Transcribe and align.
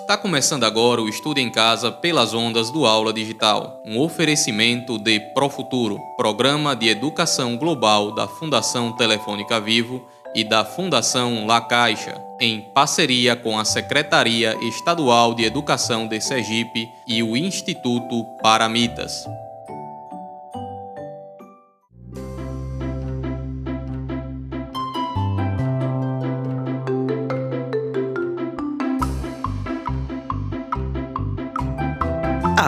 Está 0.00 0.16
começando 0.16 0.64
agora 0.64 1.02
o 1.02 1.08
Estudo 1.08 1.38
em 1.38 1.50
Casa 1.50 1.92
pelas 1.92 2.32
ondas 2.32 2.70
do 2.70 2.86
Aula 2.86 3.12
Digital, 3.12 3.80
um 3.86 4.00
oferecimento 4.00 4.98
de 4.98 5.20
Profuturo, 5.34 6.00
programa 6.16 6.74
de 6.74 6.88
educação 6.88 7.56
global 7.56 8.10
da 8.10 8.26
Fundação 8.26 8.96
Telefônica 8.96 9.60
Vivo 9.60 10.04
e 10.34 10.42
da 10.42 10.64
Fundação 10.64 11.46
La 11.46 11.60
Caixa, 11.60 12.20
em 12.40 12.62
parceria 12.74 13.36
com 13.36 13.56
a 13.56 13.64
Secretaria 13.64 14.56
Estadual 14.62 15.34
de 15.34 15.44
Educação 15.44 16.08
de 16.08 16.20
Sergipe 16.20 16.88
e 17.06 17.22
o 17.22 17.36
Instituto 17.36 18.24
Paramitas. 18.42 19.26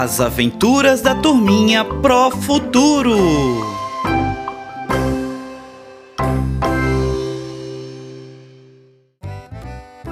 As 0.02 0.20
Aventuras 0.20 1.00
da 1.00 1.14
Turminha 1.14 1.84
Pro 1.84 2.28
Futuro. 2.32 3.16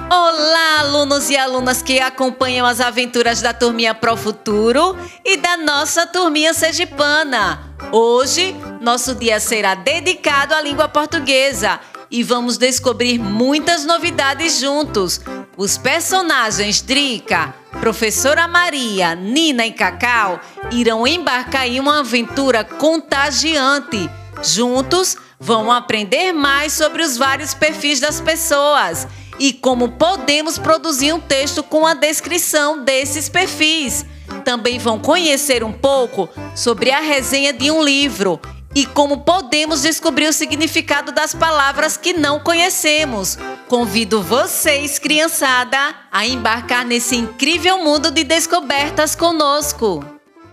Olá, 0.09 0.79
alunos 0.79 1.29
e 1.29 1.35
alunas 1.35 1.81
que 1.81 1.99
acompanham 1.99 2.65
as 2.65 2.79
aventuras 2.79 3.41
da 3.41 3.53
Turminha 3.53 3.93
Pro 3.93 4.15
Futuro 4.15 4.95
e 5.25 5.35
da 5.35 5.57
nossa 5.57 6.07
Turminha 6.07 6.53
Sergipana. 6.53 7.75
Hoje, 7.91 8.55
nosso 8.79 9.13
dia 9.13 9.41
será 9.41 9.75
dedicado 9.75 10.53
à 10.53 10.61
língua 10.61 10.87
portuguesa 10.87 11.81
e 12.09 12.23
vamos 12.23 12.57
descobrir 12.57 13.19
muitas 13.19 13.85
novidades 13.85 14.57
juntos. 14.57 15.19
Os 15.57 15.77
personagens 15.77 16.81
Drica, 16.81 17.53
Professora 17.81 18.47
Maria, 18.47 19.15
Nina 19.15 19.65
e 19.65 19.71
Cacau 19.71 20.39
irão 20.71 21.07
embarcar 21.07 21.67
em 21.67 21.79
uma 21.79 22.01
aventura 22.01 22.63
contagiante. 22.63 24.07
Juntos, 24.43 25.17
vão 25.39 25.71
aprender 25.71 26.31
mais 26.31 26.73
sobre 26.73 27.01
os 27.01 27.17
vários 27.17 27.55
perfis 27.55 27.99
das 27.99 28.21
pessoas 28.21 29.07
e 29.39 29.51
como 29.51 29.93
podemos 29.93 30.59
produzir 30.59 31.11
um 31.11 31.19
texto 31.19 31.63
com 31.63 31.87
a 31.87 31.95
descrição 31.95 32.83
desses 32.83 33.27
perfis. 33.27 34.05
Também 34.45 34.77
vão 34.77 34.99
conhecer 34.99 35.63
um 35.63 35.73
pouco 35.73 36.29
sobre 36.55 36.91
a 36.91 36.99
resenha 36.99 37.51
de 37.51 37.71
um 37.71 37.83
livro 37.83 38.39
e 38.73 38.85
como 38.85 39.21
podemos 39.21 39.81
descobrir 39.81 40.27
o 40.27 40.33
significado 40.33 41.11
das 41.11 41.33
palavras 41.33 41.97
que 41.97 42.13
não 42.13 42.39
conhecemos. 42.39 43.37
Convido 43.67 44.21
vocês, 44.21 44.97
criançada, 44.97 45.95
a 46.11 46.25
embarcar 46.25 46.85
nesse 46.85 47.15
incrível 47.15 47.79
mundo 47.79 48.11
de 48.11 48.23
descobertas 48.23 49.15
conosco. 49.15 50.03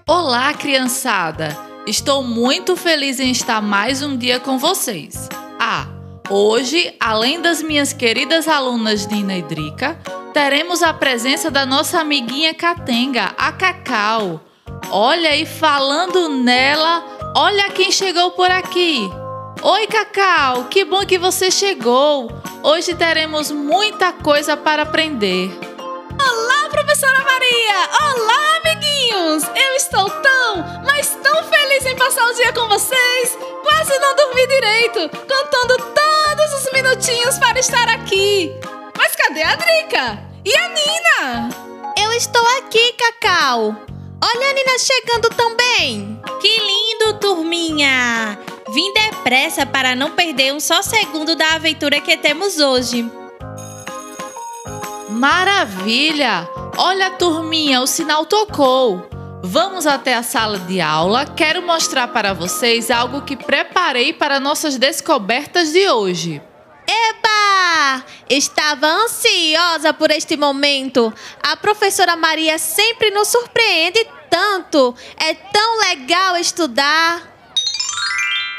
Olá, 0.06 0.52
criançada! 0.54 1.56
Estou 1.86 2.22
muito 2.22 2.76
feliz 2.76 3.18
em 3.18 3.30
estar 3.30 3.62
mais 3.62 4.02
um 4.02 4.16
dia 4.16 4.38
com 4.38 4.58
vocês. 4.58 5.28
Ah, 5.58 5.86
hoje, 6.28 6.94
além 7.00 7.40
das 7.40 7.62
minhas 7.62 7.92
queridas 7.92 8.46
alunas 8.46 9.06
Nina 9.06 9.38
e 9.38 9.42
Drica, 9.42 9.98
teremos 10.34 10.82
a 10.82 10.92
presença 10.92 11.50
da 11.50 11.64
nossa 11.64 12.00
amiguinha 12.00 12.52
Catenga, 12.52 13.34
a 13.38 13.52
Cacau. 13.52 14.40
Olha 14.90 15.30
aí, 15.30 15.46
falando 15.46 16.28
nela, 16.28 17.17
olha 17.38 17.70
quem 17.70 17.92
chegou 17.92 18.32
por 18.32 18.50
aqui. 18.50 19.08
Oi, 19.62 19.86
Cacau, 19.86 20.64
que 20.64 20.84
bom 20.84 21.06
que 21.06 21.16
você 21.16 21.52
chegou. 21.52 22.28
Hoje 22.64 22.96
teremos 22.96 23.52
muita 23.52 24.12
coisa 24.12 24.56
para 24.56 24.82
aprender. 24.82 25.48
Olá, 26.20 26.68
professora 26.68 27.18
Maria! 27.22 27.88
Olá, 28.02 28.56
amiguinhos! 28.56 29.44
Eu 29.44 29.76
estou 29.76 30.10
tão, 30.10 30.82
mas 30.84 31.16
tão 31.22 31.44
feliz 31.44 31.86
em 31.86 31.96
passar 31.96 32.26
o 32.26 32.34
dia 32.34 32.52
com 32.52 32.66
vocês! 32.66 33.38
Quase 33.62 33.96
não 34.00 34.16
dormi 34.16 34.46
direito, 34.48 35.08
contando 35.08 35.76
todos 35.94 36.54
os 36.54 36.72
minutinhos 36.72 37.38
para 37.38 37.60
estar 37.60 37.88
aqui! 37.88 38.52
Mas 38.96 39.14
cadê 39.14 39.44
a 39.44 39.54
Drica? 39.54 40.18
E 40.44 40.56
a 40.56 40.68
Nina? 40.70 41.48
Eu 42.02 42.12
estou 42.14 42.44
aqui, 42.58 42.94
Cacau! 42.94 43.97
Olha 44.20 44.50
a 44.50 44.52
Nina 44.52 44.78
chegando 44.78 45.30
também! 45.30 46.20
Que 46.40 46.58
lindo, 46.58 47.18
turminha! 47.20 48.38
Vim 48.70 48.92
depressa 48.92 49.64
para 49.64 49.94
não 49.94 50.10
perder 50.10 50.52
um 50.52 50.60
só 50.60 50.82
segundo 50.82 51.36
da 51.36 51.54
aventura 51.54 52.00
que 52.00 52.16
temos 52.16 52.58
hoje. 52.58 53.08
Maravilha! 55.08 56.48
Olha, 56.76 57.10
turminha, 57.12 57.80
o 57.80 57.86
sinal 57.86 58.26
tocou. 58.26 59.08
Vamos 59.42 59.86
até 59.86 60.14
a 60.14 60.22
sala 60.22 60.58
de 60.58 60.80
aula. 60.80 61.24
Quero 61.24 61.62
mostrar 61.62 62.08
para 62.08 62.32
vocês 62.32 62.90
algo 62.90 63.22
que 63.22 63.36
preparei 63.36 64.12
para 64.12 64.40
nossas 64.40 64.76
descobertas 64.76 65.72
de 65.72 65.88
hoje. 65.88 66.42
Eba! 66.86 68.04
Estava 68.28 68.86
ansiosa 68.86 69.94
por 69.94 70.10
este 70.10 70.36
momento. 70.36 71.12
A 71.42 71.56
professora 71.56 72.14
Maria 72.14 72.58
sempre 72.58 73.10
nos 73.10 73.28
surpreende 73.28 74.06
tanto. 74.28 74.94
É 75.16 75.34
tão 75.34 75.78
legal 75.78 76.36
estudar. 76.36 77.36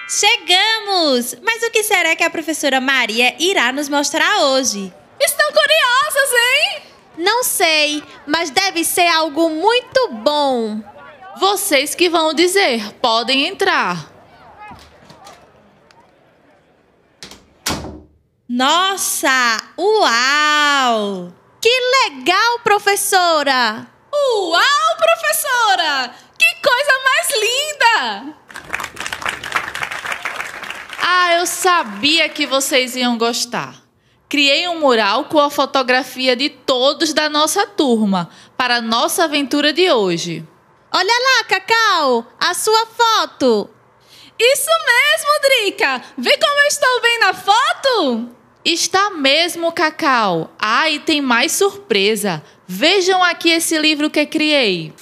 Chegamos! 0.10 1.36
Mas 1.44 1.62
o 1.62 1.70
que 1.70 1.84
será 1.84 2.16
que 2.16 2.24
a 2.24 2.32
professora 2.32 2.82
Maria 2.82 3.36
irá 3.38 3.72
nos 3.72 3.88
mostrar 3.88 4.40
hoje? 4.40 4.92
Estão 5.20 5.48
curiosas, 5.52 6.32
hein? 6.34 6.82
Não 7.20 7.44
sei, 7.44 8.04
mas 8.26 8.50
deve 8.50 8.84
ser 8.84 9.08
algo 9.08 9.50
muito 9.50 10.10
bom. 10.24 10.82
Vocês 11.40 11.94
que 11.94 12.10
vão 12.10 12.34
dizer, 12.34 12.94
podem 12.96 13.46
entrar. 13.46 14.09
Nossa! 18.52 19.58
Uau! 19.78 21.32
Que 21.62 21.70
legal, 21.70 22.60
professora! 22.64 23.88
Uau, 24.12 24.98
professora! 24.98 26.16
Que 26.36 26.56
coisa 26.56 26.94
mais 27.04 27.28
linda! 27.46 28.36
Ah, 31.00 31.34
eu 31.36 31.46
sabia 31.46 32.28
que 32.28 32.48
vocês 32.48 32.96
iam 32.96 33.20
gostar. 33.20 33.84
Criei 34.28 34.68
um 34.68 34.80
mural 34.80 35.26
com 35.26 35.40
a 35.40 35.52
fotografia 35.52 36.36
de 36.36 36.50
todos 36.50 37.14
da 37.14 37.30
nossa 37.30 37.68
turma 37.68 38.32
para 38.58 38.78
a 38.78 38.82
nossa 38.82 39.26
aventura 39.26 39.72
de 39.72 39.92
hoje. 39.92 40.44
Olha 40.92 41.14
lá, 41.14 41.44
Cacau, 41.44 42.26
a 42.40 42.56
sua 42.56 42.88
foto. 42.88 43.70
Isso 44.40 44.72
mesmo, 44.88 45.40
Drica! 45.44 46.02
Vê 46.18 46.36
como 46.36 46.60
eu 46.62 46.68
estou 46.68 47.02
bem 47.02 47.20
na 47.20 47.34
foto? 47.36 48.39
Está 48.64 49.10
mesmo, 49.12 49.72
Cacau. 49.72 50.54
Ah, 50.60 50.90
e 50.90 51.00
tem 51.00 51.22
mais 51.22 51.54
surpresa. 51.54 52.44
Vejam 52.68 53.24
aqui 53.24 53.50
esse 53.52 53.78
livro 53.78 54.10
que 54.10 54.26
criei. 54.26 54.94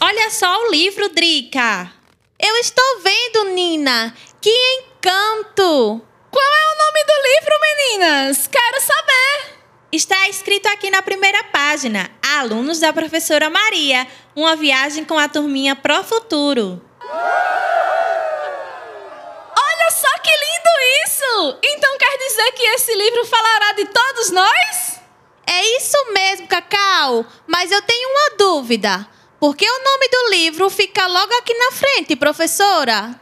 Olha 0.00 0.30
só 0.30 0.64
o 0.64 0.70
livro, 0.70 1.10
Drica. 1.10 1.92
Eu 2.40 2.56
estou 2.56 3.00
vendo, 3.00 3.54
Nina. 3.54 4.14
Que 4.40 4.50
encanto! 4.50 6.02
Qual 6.30 6.44
é 6.44 6.74
o 6.74 6.78
nome 6.78 7.04
do 7.04 7.12
livro, 7.28 7.60
meninas? 7.60 8.46
Quero 8.46 8.80
saber. 8.80 9.58
Está 9.92 10.28
escrito 10.30 10.66
aqui 10.68 10.90
na 10.90 11.02
primeira 11.02 11.44
página: 11.44 12.10
Alunos 12.38 12.80
da 12.80 12.92
professora 12.92 13.50
Maria, 13.50 14.08
uma 14.34 14.56
viagem 14.56 15.04
com 15.04 15.18
a 15.18 15.28
turminha 15.28 15.76
Pro 15.76 16.02
Futuro. 16.02 16.82
Olha 19.54 19.90
só 19.90 20.18
que 20.20 20.32
Então 21.62 21.98
quer 21.98 22.18
dizer 22.18 22.52
que 22.52 22.62
esse 22.62 22.94
livro 22.94 23.24
falará 23.26 23.72
de 23.72 23.84
todos 23.86 24.30
nós? 24.30 25.00
É 25.46 25.76
isso 25.76 25.96
mesmo, 26.12 26.46
Cacau. 26.46 27.26
Mas 27.46 27.70
eu 27.70 27.82
tenho 27.82 28.08
uma 28.08 28.36
dúvida. 28.36 29.08
Por 29.40 29.56
que 29.56 29.68
o 29.68 29.84
nome 29.84 30.08
do 30.08 30.30
livro 30.30 30.70
fica 30.70 31.06
logo 31.06 31.32
aqui 31.34 31.52
na 31.54 31.72
frente, 31.72 32.14
professora? 32.14 33.20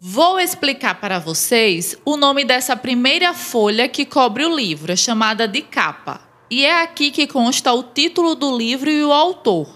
Vou 0.00 0.38
explicar 0.38 1.00
para 1.00 1.18
vocês 1.18 1.96
o 2.04 2.16
nome 2.16 2.44
dessa 2.44 2.76
primeira 2.76 3.32
folha 3.32 3.88
que 3.88 4.04
cobre 4.04 4.44
o 4.44 4.54
livro, 4.54 4.92
é 4.92 4.96
chamada 4.96 5.48
de 5.48 5.62
capa. 5.62 6.20
E 6.50 6.64
é 6.64 6.82
aqui 6.82 7.10
que 7.10 7.26
consta 7.26 7.72
o 7.72 7.82
título 7.82 8.34
do 8.34 8.56
livro 8.56 8.90
e 8.90 9.02
o 9.02 9.12
autor. 9.12 9.66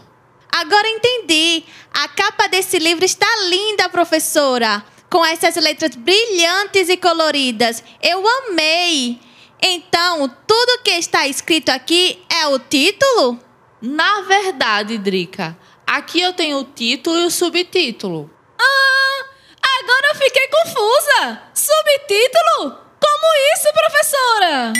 Agora 0.52 0.88
entendi. 0.88 1.64
A 1.92 2.08
capa 2.08 2.46
desse 2.46 2.78
livro 2.78 3.04
está 3.04 3.26
linda, 3.48 3.88
professora. 3.88 4.84
Com 5.10 5.24
essas 5.24 5.56
letras 5.56 5.94
brilhantes 5.96 6.88
e 6.88 6.96
coloridas. 6.96 7.82
Eu 8.02 8.22
amei. 8.26 9.18
Então, 9.60 10.28
tudo 10.46 10.82
que 10.82 10.90
está 10.90 11.26
escrito 11.26 11.70
aqui 11.70 12.22
é 12.30 12.46
o 12.46 12.58
título? 12.58 13.40
Na 13.80 14.22
verdade, 14.22 14.98
Drica, 14.98 15.56
aqui 15.86 16.20
eu 16.20 16.32
tenho 16.32 16.58
o 16.58 16.64
título 16.64 17.18
e 17.18 17.24
o 17.24 17.30
subtítulo. 17.30 18.30
Ah, 18.58 19.24
agora 19.80 20.08
eu 20.10 20.14
fiquei 20.16 20.48
confusa. 20.48 21.42
Subtítulo? 21.54 22.78
Como 23.00 23.54
isso, 23.54 23.72
professora? 23.72 24.72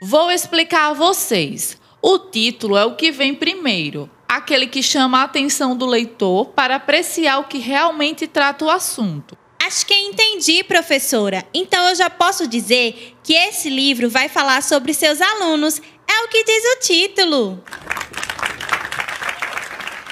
Vou 0.00 0.30
explicar 0.30 0.90
a 0.90 0.94
vocês. 0.94 1.76
O 2.00 2.18
título 2.18 2.76
é 2.76 2.84
o 2.84 2.94
que 2.94 3.10
vem 3.10 3.34
primeiro, 3.34 4.10
aquele 4.28 4.66
que 4.66 4.82
chama 4.82 5.20
a 5.20 5.24
atenção 5.24 5.76
do 5.76 5.86
leitor 5.86 6.46
para 6.46 6.76
apreciar 6.76 7.38
o 7.38 7.44
que 7.44 7.58
realmente 7.58 8.26
trata 8.26 8.64
o 8.64 8.70
assunto. 8.70 9.36
Acho 9.66 9.84
que 9.86 9.94
entendi, 9.94 10.62
professora. 10.62 11.44
Então 11.52 11.88
eu 11.88 11.94
já 11.94 12.08
posso 12.08 12.46
dizer 12.46 13.16
que 13.22 13.32
esse 13.32 13.68
livro 13.68 14.08
vai 14.08 14.28
falar 14.28 14.62
sobre 14.62 14.94
seus 14.94 15.20
alunos. 15.20 15.80
É 16.06 16.24
o 16.24 16.28
que 16.28 16.44
diz 16.44 16.64
o 16.64 16.80
título. 16.80 17.64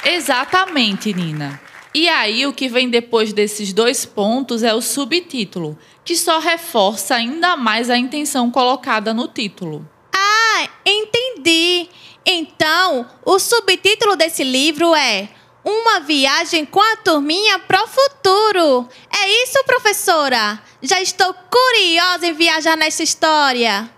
Exatamente, 0.05 1.13
Nina. 1.15 1.61
E 1.95 2.09
aí, 2.09 2.45
o 2.45 2.53
que 2.53 2.69
vem 2.69 2.91
depois 2.91 3.33
desses 3.33 3.73
dois 3.73 4.05
pontos 4.05 4.65
é 4.65 4.75
o 4.75 4.81
subtítulo, 4.81 5.79
que 6.05 6.17
só 6.17 6.41
reforça 6.41 7.15
ainda 7.15 7.57
mais 7.57 7.89
a 7.89 7.97
intenção 7.97 8.51
colocada 8.51 9.15
no 9.15 9.29
título. 9.29 9.89
Ah, 10.13 10.69
entendi. 10.85 11.89
Então, 12.27 13.07
o 13.25 13.39
subtítulo 13.39 14.17
desse 14.17 14.43
livro 14.43 14.95
é 14.95 15.29
Uma 15.65 16.01
viagem 16.01 16.65
com 16.65 16.81
a 16.81 16.97
turminha 16.97 17.59
pro 17.59 17.87
futuro. 17.87 18.89
É 19.11 19.43
isso, 19.43 19.63
professora? 19.65 20.61
Já 20.83 21.01
estou 21.01 21.35
curiosa 21.35 22.27
em 22.27 22.33
viajar 22.33 22.77
nessa 22.77 23.03
história. 23.03 23.91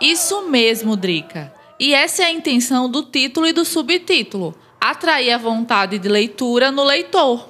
Isso 0.00 0.42
mesmo, 0.48 0.96
Drica. 0.96 1.52
E 1.78 1.94
essa 1.94 2.22
é 2.22 2.26
a 2.26 2.32
intenção 2.32 2.88
do 2.88 3.02
título 3.02 3.46
e 3.46 3.52
do 3.52 3.64
subtítulo 3.64 4.54
atrair 4.82 5.30
a 5.30 5.38
vontade 5.38 5.96
de 5.96 6.08
leitura 6.08 6.72
no 6.72 6.82
leitor. 6.82 7.48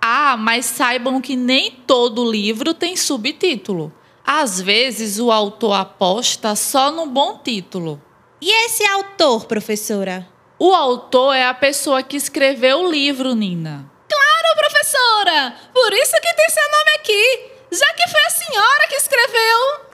Ah, 0.00 0.38
mas 0.38 0.64
saibam 0.64 1.20
que 1.20 1.36
nem 1.36 1.70
todo 1.86 2.28
livro 2.28 2.72
tem 2.72 2.96
subtítulo. 2.96 3.92
Às 4.24 4.60
vezes 4.60 5.18
o 5.18 5.30
autor 5.32 5.74
aposta 5.74 6.54
só 6.54 6.90
no 6.90 7.06
bom 7.06 7.38
título. 7.38 8.00
E 8.40 8.50
esse 8.66 8.84
autor, 8.86 9.46
professora? 9.46 10.28
O 10.58 10.72
autor 10.72 11.34
é 11.34 11.44
a 11.44 11.54
pessoa 11.54 12.02
que 12.02 12.16
escreveu 12.16 12.80
o 12.80 12.90
livro, 12.90 13.34
Nina. 13.34 13.90
Claro, 14.08 14.56
professora! 14.56 15.54
Por 15.72 15.92
isso 15.92 16.12
que 16.12 16.34
tem 16.34 16.50
seu 16.50 16.70
nome 16.70 16.90
aqui, 16.96 17.50
já 17.72 17.94
que 17.94 18.08
foi 18.08 18.20
a 18.20 18.30
senhora 18.30 18.86
que 18.88 18.94
escreveu. 18.94 19.92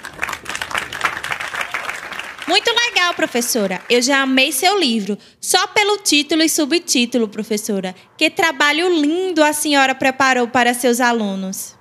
Muito 2.48 2.70
legal, 2.70 3.14
professora. 3.14 3.82
Eu 3.88 4.02
já 4.02 4.22
amei 4.22 4.52
seu 4.52 4.78
livro. 4.78 5.18
Só 5.40 5.66
pelo 5.68 5.98
título 5.98 6.42
e 6.42 6.48
subtítulo, 6.48 7.28
professora. 7.28 7.94
Que 8.16 8.30
trabalho 8.30 8.90
lindo 8.90 9.42
a 9.42 9.52
senhora 9.52 9.94
preparou 9.94 10.48
para 10.48 10.74
seus 10.74 11.00
alunos. 11.00 11.77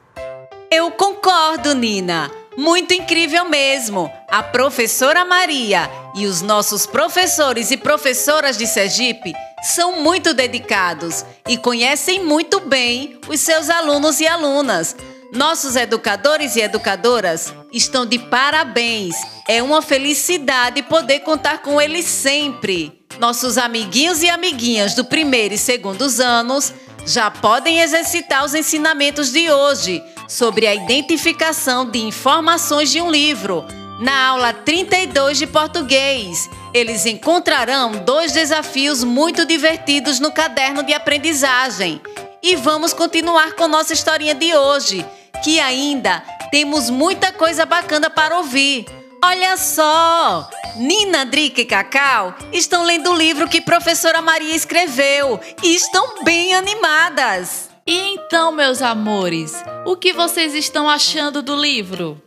Eu 0.69 0.91
concordo, 0.91 1.73
Nina. 1.73 2.29
Muito 2.57 2.93
incrível 2.93 3.45
mesmo. 3.45 4.11
A 4.27 4.43
professora 4.43 5.23
Maria 5.23 5.89
e 6.13 6.25
os 6.25 6.41
nossos 6.41 6.85
professores 6.85 7.71
e 7.71 7.77
professoras 7.77 8.57
de 8.57 8.67
Sergipe 8.67 9.33
são 9.63 10.01
muito 10.01 10.33
dedicados 10.33 11.23
e 11.47 11.55
conhecem 11.57 12.23
muito 12.25 12.59
bem 12.59 13.17
os 13.29 13.39
seus 13.39 13.69
alunos 13.69 14.19
e 14.19 14.27
alunas. 14.27 14.93
Nossos 15.31 15.77
educadores 15.77 16.57
e 16.57 16.61
educadoras 16.61 17.53
estão 17.71 18.05
de 18.05 18.19
parabéns. 18.19 19.15
É 19.47 19.63
uma 19.63 19.81
felicidade 19.81 20.83
poder 20.83 21.21
contar 21.21 21.59
com 21.59 21.79
eles 21.79 22.05
sempre. 22.05 23.05
Nossos 23.19 23.57
amiguinhos 23.57 24.21
e 24.21 24.29
amiguinhas 24.29 24.93
do 24.93 25.05
primeiro 25.05 25.53
e 25.53 25.57
segundos 25.57 26.19
anos 26.19 26.73
já 27.07 27.31
podem 27.31 27.79
exercitar 27.79 28.43
os 28.43 28.53
ensinamentos 28.53 29.31
de 29.31 29.49
hoje 29.49 30.03
sobre 30.27 30.67
a 30.67 30.75
identificação 30.75 31.89
de 31.89 31.99
informações 31.99 32.91
de 32.91 32.99
um 32.99 33.09
livro. 33.09 33.65
Na 34.01 34.27
aula 34.27 34.51
32 34.51 35.37
de 35.37 35.47
português, 35.47 36.49
eles 36.73 37.05
encontrarão 37.05 37.93
dois 38.03 38.33
desafios 38.33 39.05
muito 39.05 39.45
divertidos 39.45 40.19
no 40.19 40.33
caderno 40.33 40.83
de 40.83 40.93
aprendizagem. 40.93 42.01
E 42.43 42.57
vamos 42.57 42.93
continuar 42.93 43.53
com 43.53 43.69
nossa 43.69 43.93
historinha 43.93 44.35
de 44.35 44.53
hoje, 44.53 45.05
que 45.41 45.61
ainda 45.61 46.21
temos 46.51 46.89
muita 46.89 47.31
coisa 47.31 47.65
bacana 47.65 48.09
para 48.09 48.37
ouvir. 48.37 48.85
Olha 49.23 49.57
só! 49.57 50.49
Nina, 50.75 51.25
Drica 51.25 51.61
e 51.61 51.65
Cacau 51.65 52.35
estão 52.53 52.83
lendo 52.83 53.11
o 53.11 53.15
livro 53.15 53.47
que 53.47 53.59
professora 53.59 54.21
Maria 54.21 54.55
escreveu 54.55 55.39
e 55.63 55.75
estão 55.75 56.23
bem 56.23 56.53
animadas. 56.53 57.69
E 57.85 57.97
então, 58.13 58.51
meus 58.51 58.81
amores, 58.81 59.63
o 59.85 59.95
que 59.95 60.13
vocês 60.13 60.53
estão 60.53 60.89
achando 60.89 61.41
do 61.41 61.55
livro? 61.55 62.21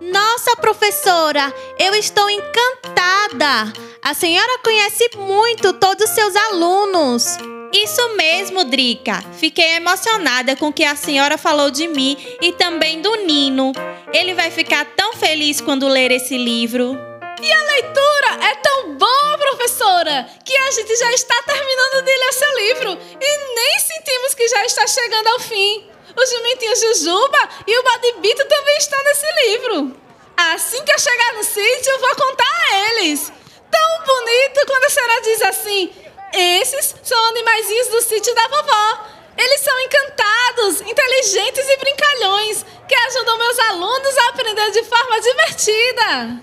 Nossa, 0.00 0.54
professora, 0.56 1.52
eu 1.78 1.94
estou 1.94 2.28
encantada. 2.28 3.72
A 4.02 4.12
senhora 4.12 4.58
conhece 4.62 5.08
muito 5.16 5.72
todos 5.72 6.10
os 6.10 6.14
seus 6.14 6.36
alunos. 6.36 7.38
Isso 7.74 8.08
mesmo, 8.10 8.62
Drica. 8.62 9.20
Fiquei 9.36 9.72
emocionada 9.72 10.54
com 10.54 10.68
o 10.68 10.72
que 10.72 10.84
a 10.84 10.94
senhora 10.94 11.36
falou 11.36 11.72
de 11.72 11.88
mim 11.88 12.16
e 12.40 12.52
também 12.52 13.02
do 13.02 13.12
Nino. 13.16 13.72
Ele 14.12 14.32
vai 14.32 14.48
ficar 14.52 14.84
tão 14.94 15.14
feliz 15.14 15.60
quando 15.60 15.88
ler 15.88 16.12
esse 16.12 16.38
livro. 16.38 16.96
E 17.42 17.52
a 17.52 17.62
leitura 17.64 18.46
é 18.48 18.54
tão 18.62 18.94
boa, 18.94 19.38
professora, 19.38 20.24
que 20.44 20.56
a 20.56 20.70
gente 20.70 20.96
já 20.96 21.10
está 21.14 21.34
terminando 21.42 22.04
de 22.04 22.16
ler 22.16 22.32
seu 22.32 22.58
livro 22.58 22.98
e 23.20 23.54
nem 23.56 23.80
sentimos 23.80 24.34
que 24.34 24.46
já 24.46 24.64
está 24.66 24.86
chegando 24.86 25.26
ao 25.26 25.40
fim. 25.40 25.90
O 26.16 26.26
jumentinho 26.26 26.76
Jujuba 26.76 27.48
e 27.66 27.76
o 27.76 27.82
Badibito 27.82 28.44
também 28.46 28.76
estão 28.78 29.02
nesse 29.02 29.26
livro. 29.48 29.96
Assim 30.36 30.80
que 30.84 30.92
eu 30.92 30.98
chegar 31.00 31.34
no 31.34 31.42
sítio, 31.42 31.90
eu 31.90 31.98
vou 31.98 32.14
contar 32.14 32.70
a 32.70 32.88
eles. 32.88 33.32
Tão 33.68 34.04
bonito 34.06 34.64
quando 34.64 34.84
a 34.84 34.90
senhora 34.90 35.22
diz 35.22 35.42
assim: 35.42 36.03
esses 36.34 36.94
são 37.02 37.28
animaizinhos 37.28 37.88
do 37.88 38.02
sítio 38.02 38.34
da 38.34 38.48
vovó. 38.48 39.14
Eles 39.36 39.60
são 39.60 39.80
encantados, 39.80 40.80
inteligentes 40.80 41.68
e 41.68 41.76
brincalhões, 41.78 42.64
que 42.88 42.94
ajudam 42.94 43.38
meus 43.38 43.58
alunos 43.58 44.18
a 44.18 44.28
aprender 44.28 44.70
de 44.70 44.84
forma 44.84 45.20
divertida. 45.20 46.42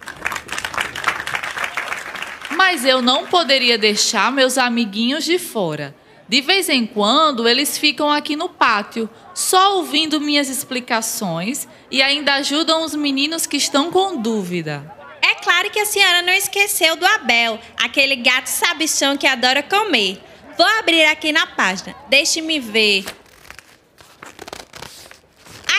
Mas 2.52 2.86
eu 2.86 3.02
não 3.02 3.28
poderia 3.28 3.78
deixar 3.78 4.32
meus 4.32 4.58
amiguinhos 4.58 5.24
de 5.24 5.40
fora. 5.40 5.96
De 6.28 6.42
vez 6.42 6.70
em 6.70 6.86
quando, 6.86 7.48
eles 7.48 7.78
ficam 7.78 8.10
aqui 8.10 8.36
no 8.36 8.48
pátio, 8.48 9.10
só 9.34 9.76
ouvindo 9.78 10.22
minhas 10.22 10.48
explicações 10.48 11.68
e 11.90 12.02
ainda 12.02 12.36
ajudam 12.36 12.84
os 12.84 12.96
meninos 12.96 13.46
que 13.46 13.58
estão 13.58 13.92
com 13.92 14.16
dúvida. 14.22 15.01
É 15.22 15.36
claro 15.36 15.70
que 15.70 15.80
a 15.80 15.86
senhora 15.86 16.22
não 16.22 16.34
esqueceu 16.34 16.96
do 16.96 17.06
Abel, 17.06 17.60
aquele 17.78 18.16
gato 18.16 18.48
sabichão 18.48 19.16
que 19.16 19.28
adora 19.28 19.62
comer. 19.62 20.22
Vou 20.58 20.66
abrir 20.80 21.06
aqui 21.06 21.32
na 21.32 21.48
página. 21.48 21.96
Deixe-me 22.10 22.60
ver. 22.60 23.06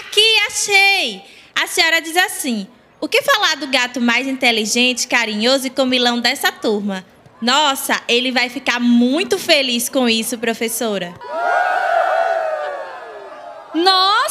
Aqui, 0.01 0.37
achei! 0.47 1.23
A 1.55 1.67
senhora 1.67 2.01
diz 2.01 2.17
assim: 2.17 2.67
O 3.01 3.09
que 3.09 3.23
falar 3.23 3.57
do 3.57 3.67
gato 3.67 4.01
mais 4.01 4.27
inteligente, 4.27 5.07
carinhoso 5.07 5.67
e 5.67 5.71
comilão 5.71 6.21
dessa 6.21 6.51
turma? 6.51 7.05
Nossa, 7.41 8.01
ele 8.07 8.31
vai 8.31 8.49
ficar 8.49 8.79
muito 8.79 9.39
feliz 9.39 9.89
com 9.89 10.09
isso, 10.09 10.39
professora. 10.39 11.13
Nossa! 13.75 14.22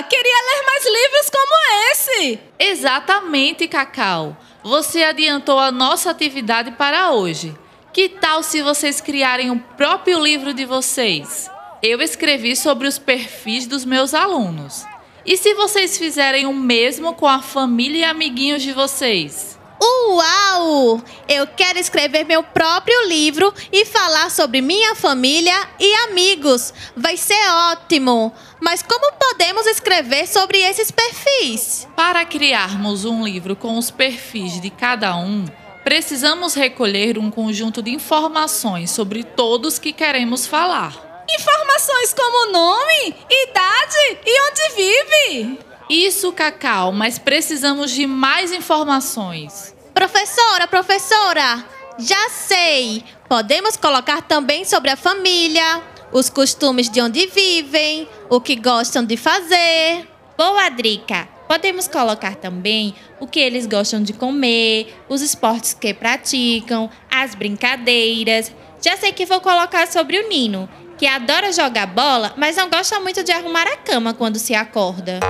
Queria 0.00 0.36
ler 0.42 0.64
mais 0.64 0.84
livros 0.84 1.30
como 1.30 1.90
esse! 1.90 2.40
Exatamente, 2.58 3.68
Cacau. 3.68 4.36
Você 4.62 5.02
adiantou 5.02 5.58
a 5.58 5.70
nossa 5.70 6.10
atividade 6.10 6.70
para 6.72 7.10
hoje. 7.12 7.54
Que 7.92 8.08
tal 8.08 8.42
se 8.42 8.62
vocês 8.62 9.00
criarem 9.02 9.50
o 9.50 9.58
próprio 9.76 10.18
livro 10.18 10.54
de 10.54 10.64
vocês? 10.64 11.50
Eu 11.82 12.00
escrevi 12.00 12.56
sobre 12.56 12.88
os 12.88 12.96
perfis 12.96 13.66
dos 13.66 13.84
meus 13.84 14.14
alunos. 14.14 14.86
E 15.26 15.36
se 15.36 15.52
vocês 15.54 15.98
fizerem 15.98 16.46
o 16.46 16.54
mesmo 16.54 17.14
com 17.14 17.28
a 17.28 17.42
família 17.42 17.98
e 17.98 18.04
amiguinhos 18.04 18.62
de 18.62 18.72
vocês? 18.72 19.58
Uau! 19.82 21.02
Eu 21.28 21.46
quero 21.48 21.78
escrever 21.78 22.24
meu 22.24 22.42
próprio 22.42 23.08
livro 23.08 23.52
e 23.72 23.84
falar 23.84 24.30
sobre 24.30 24.60
minha 24.60 24.94
família 24.94 25.54
e 25.80 25.94
amigos. 26.08 26.72
Vai 26.96 27.16
ser 27.16 27.50
ótimo! 27.72 28.32
Mas 28.60 28.80
como 28.80 29.12
podemos 29.14 29.66
escrever 29.92 30.26
sobre 30.26 30.58
esses 30.58 30.90
perfis? 30.90 31.86
Para 31.94 32.24
criarmos 32.24 33.04
um 33.04 33.22
livro 33.22 33.54
com 33.54 33.76
os 33.76 33.90
perfis 33.90 34.58
de 34.58 34.70
cada 34.70 35.14
um, 35.16 35.44
precisamos 35.84 36.54
recolher 36.54 37.18
um 37.18 37.30
conjunto 37.30 37.82
de 37.82 37.90
informações 37.90 38.90
sobre 38.90 39.22
todos 39.22 39.78
que 39.78 39.92
queremos 39.92 40.46
falar. 40.46 41.24
Informações 41.30 42.14
como 42.14 42.52
nome, 42.52 43.14
idade 43.30 44.18
e 44.24 44.42
onde 44.50 44.76
vive. 44.76 45.58
Isso, 45.90 46.32
Cacau, 46.32 46.90
mas 46.90 47.18
precisamos 47.18 47.90
de 47.90 48.06
mais 48.06 48.50
informações. 48.50 49.74
Professora, 49.92 50.66
professora, 50.66 51.66
já 51.98 52.30
sei. 52.30 53.04
Podemos 53.28 53.76
colocar 53.76 54.22
também 54.22 54.64
sobre 54.64 54.90
a 54.90 54.96
família, 54.96 55.82
os 56.12 56.28
costumes 56.28 56.88
de 56.90 57.00
onde 57.00 57.26
vivem, 57.26 58.06
o 58.28 58.40
que 58.40 58.54
gostam 58.56 59.04
de 59.04 59.16
fazer. 59.16 60.06
Boa, 60.36 60.68
Drica. 60.68 61.28
Podemos 61.48 61.86
colocar 61.86 62.36
também 62.36 62.94
o 63.20 63.26
que 63.26 63.40
eles 63.40 63.66
gostam 63.66 64.02
de 64.02 64.12
comer, 64.12 64.94
os 65.08 65.20
esportes 65.20 65.74
que 65.74 65.92
praticam, 65.92 66.90
as 67.10 67.34
brincadeiras. 67.34 68.52
Já 68.80 68.96
sei 68.96 69.12
que 69.12 69.26
vou 69.26 69.40
colocar 69.40 69.86
sobre 69.86 70.18
o 70.18 70.28
Nino, 70.28 70.68
que 70.96 71.06
adora 71.06 71.52
jogar 71.52 71.86
bola, 71.86 72.34
mas 72.36 72.56
não 72.56 72.70
gosta 72.70 72.98
muito 73.00 73.22
de 73.22 73.32
arrumar 73.32 73.66
a 73.66 73.76
cama 73.76 74.14
quando 74.14 74.38
se 74.38 74.54
acorda. 74.54 75.20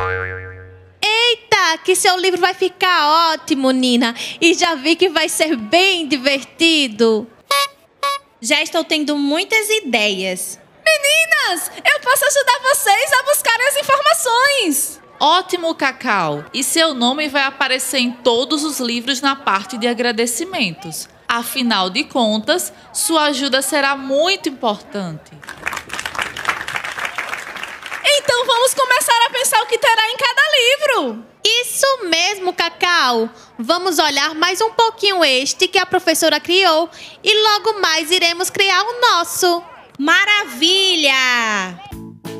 Eita, 1.04 1.78
que 1.84 1.96
seu 1.96 2.16
livro 2.16 2.40
vai 2.40 2.54
ficar 2.54 3.32
ótimo, 3.32 3.70
Nina. 3.70 4.14
E 4.40 4.54
já 4.54 4.74
vi 4.74 4.94
que 4.94 5.08
vai 5.08 5.28
ser 5.28 5.56
bem 5.56 6.06
divertido. 6.06 7.26
Já 8.40 8.62
estou 8.62 8.84
tendo 8.84 9.16
muitas 9.16 9.68
ideias. 9.68 10.61
Meninas, 10.84 11.70
eu 11.84 12.00
posso 12.00 12.24
ajudar 12.26 12.58
vocês 12.62 13.12
a 13.12 13.22
buscar 13.22 13.60
as 13.68 13.76
informações. 13.76 15.00
Ótimo, 15.20 15.74
Cacau! 15.74 16.44
E 16.52 16.64
seu 16.64 16.94
nome 16.94 17.28
vai 17.28 17.44
aparecer 17.44 17.98
em 17.98 18.12
todos 18.12 18.64
os 18.64 18.80
livros 18.80 19.20
na 19.20 19.36
parte 19.36 19.78
de 19.78 19.86
agradecimentos. 19.86 21.08
Afinal 21.28 21.88
de 21.88 22.04
contas, 22.04 22.72
sua 22.92 23.26
ajuda 23.26 23.62
será 23.62 23.96
muito 23.96 24.48
importante. 24.48 25.30
Então 28.04 28.46
vamos 28.46 28.74
começar 28.74 29.26
a 29.26 29.30
pensar 29.30 29.62
o 29.62 29.66
que 29.66 29.78
terá 29.78 30.10
em 30.10 30.16
cada 30.16 30.42
livro. 30.58 31.24
Isso 31.44 32.04
mesmo, 32.04 32.52
Cacau. 32.52 33.30
Vamos 33.58 33.98
olhar 33.98 34.34
mais 34.34 34.60
um 34.60 34.72
pouquinho 34.72 35.24
este 35.24 35.68
que 35.68 35.78
a 35.78 35.86
professora 35.86 36.40
criou 36.40 36.90
e 37.22 37.42
logo 37.42 37.80
mais 37.80 38.10
iremos 38.10 38.50
criar 38.50 38.82
o 38.82 39.00
nosso. 39.00 39.62
Maravilha! 39.98 41.12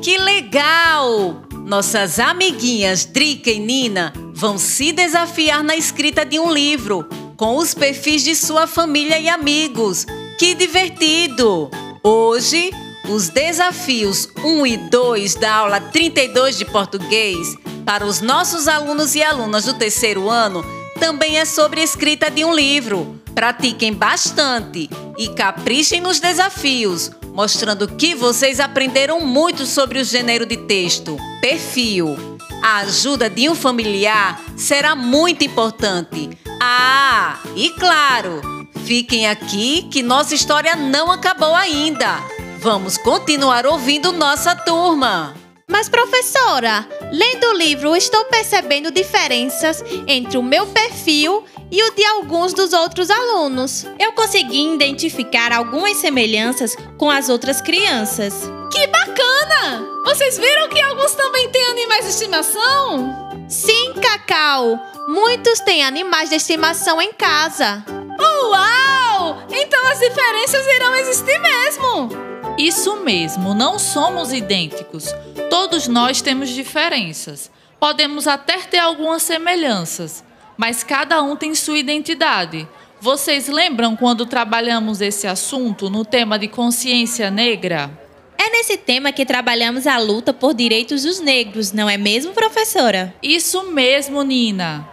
Que 0.01 0.17
legal! 0.17 1.43
Nossas 1.65 2.19
amiguinhas 2.19 3.05
Drica 3.05 3.49
e 3.49 3.59
Nina 3.59 4.11
vão 4.33 4.57
se 4.57 4.91
desafiar 4.91 5.63
na 5.63 5.75
escrita 5.75 6.25
de 6.25 6.39
um 6.39 6.51
livro 6.51 7.07
com 7.37 7.57
os 7.57 7.73
perfis 7.73 8.23
de 8.23 8.35
sua 8.35 8.67
família 8.67 9.19
e 9.19 9.29
amigos. 9.29 10.05
Que 10.37 10.55
divertido! 10.55 11.69
Hoje, 12.03 12.71
os 13.09 13.29
desafios 13.29 14.27
1 14.43 14.67
e 14.67 14.77
2 14.77 15.35
da 15.35 15.53
aula 15.53 15.79
32 15.79 16.57
de 16.57 16.65
português 16.65 17.55
para 17.85 18.05
os 18.05 18.19
nossos 18.19 18.67
alunos 18.67 19.13
e 19.15 19.21
alunas 19.21 19.65
do 19.65 19.73
terceiro 19.73 20.29
ano 20.29 20.63
também 20.99 21.37
é 21.37 21.45
sobre 21.45 21.81
a 21.81 21.83
escrita 21.83 22.31
de 22.31 22.43
um 22.43 22.53
livro. 22.53 23.21
Pratiquem 23.35 23.93
bastante 23.93 24.89
e 25.17 25.27
caprichem 25.29 25.99
nos 25.99 26.19
desafios, 26.19 27.11
mostrando 27.33 27.87
que 27.87 28.13
vocês 28.13 28.59
aprenderam 28.59 29.19
muito 29.19 29.65
sobre 29.65 29.99
o 29.99 30.03
gênero 30.03 30.45
de 30.45 30.55
texto. 30.55 31.17
Perfil. 31.41 32.15
A 32.61 32.77
ajuda 32.77 33.29
de 33.29 33.49
um 33.49 33.55
familiar 33.55 34.39
será 34.55 34.95
muito 34.95 35.43
importante. 35.43 36.29
Ah, 36.61 37.39
e 37.55 37.71
claro, 37.71 38.41
fiquem 38.85 39.27
aqui 39.27 39.87
que 39.91 40.01
nossa 40.01 40.33
história 40.33 40.75
não 40.75 41.11
acabou 41.11 41.53
ainda. 41.53 42.19
Vamos 42.59 42.97
continuar 42.97 43.65
ouvindo 43.65 44.13
nossa 44.13 44.55
turma. 44.55 45.33
Mas, 45.67 45.89
professora, 45.89 46.87
lendo 47.11 47.47
o 47.47 47.57
livro, 47.57 47.95
estou 47.95 48.23
percebendo 48.25 48.91
diferenças 48.91 49.83
entre 50.07 50.37
o 50.37 50.43
meu 50.43 50.67
perfil 50.67 51.43
e 51.73 51.83
o 51.83 51.95
de 51.95 52.05
alguns 52.05 52.53
dos 52.53 52.71
outros 52.71 53.09
alunos. 53.09 53.83
Eu 53.99 54.13
consegui 54.13 54.75
identificar 54.75 55.51
algumas 55.51 55.97
semelhanças 55.97 56.75
com 56.99 57.09
as 57.09 57.29
outras 57.29 57.59
crianças. 57.61 58.47
Que 58.71 58.85
bacana! 58.85 59.83
Vocês 60.05 60.37
viram 60.37 60.69
que 60.69 60.79
alguns 60.79 61.13
também 61.13 61.49
têm 61.49 61.65
animais 61.65 62.05
de 62.05 62.11
estimação? 62.11 63.45
Sim, 63.49 63.93
Cacau. 63.99 64.79
Muitos 65.07 65.59
têm 65.61 65.83
animais 65.83 66.29
de 66.29 66.35
estimação 66.35 67.01
em 67.01 67.11
casa. 67.11 67.83
Uau! 68.19 69.43
Então 69.49 69.87
as 69.87 69.99
diferenças 69.99 70.67
irão 70.67 70.95
existir 70.95 71.39
mesmo. 71.39 72.09
Isso 72.55 72.97
mesmo, 72.97 73.55
não 73.55 73.79
somos 73.79 74.31
idênticos. 74.31 75.05
Todos 75.49 75.87
nós 75.87 76.21
temos 76.21 76.49
diferenças. 76.49 77.49
Podemos 77.79 78.27
até 78.27 78.59
ter 78.59 78.77
algumas 78.77 79.23
semelhanças, 79.23 80.23
mas 80.57 80.83
cada 80.83 81.21
um 81.21 81.35
tem 81.35 81.55
sua 81.55 81.77
identidade. 81.77 82.67
Vocês 82.99 83.47
lembram 83.47 83.95
quando 83.95 84.25
trabalhamos 84.25 85.01
esse 85.01 85.27
assunto 85.27 85.89
no 85.89 86.05
tema 86.05 86.39
de 86.39 86.47
consciência 86.47 87.29
negra? 87.29 87.91
É 88.37 88.49
nesse 88.49 88.77
tema 88.77 89.11
que 89.11 89.25
trabalhamos 89.25 89.85
a 89.87 89.97
luta 89.97 90.33
por 90.33 90.53
direitos 90.53 91.03
dos 91.03 91.19
negros, 91.19 91.71
não 91.71 91.89
é 91.89 91.97
mesmo, 91.97 92.33
professora? 92.33 93.13
Isso 93.21 93.71
mesmo, 93.71 94.23
Nina. 94.23 94.87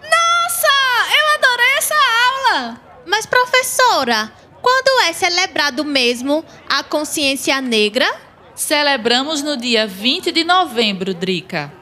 Nossa, 0.00 0.68
eu 1.18 1.34
adorei 1.34 1.78
essa 1.78 1.94
aula! 1.94 2.80
Mas, 3.06 3.26
professora, 3.26 4.32
quando 4.62 5.02
é 5.02 5.12
celebrado 5.12 5.84
mesmo 5.84 6.44
a 6.68 6.82
consciência 6.82 7.60
negra? 7.60 8.12
Celebramos 8.54 9.42
no 9.42 9.56
dia 9.56 9.86
20 9.86 10.32
de 10.32 10.42
novembro, 10.42 11.12
Drica. 11.12 11.72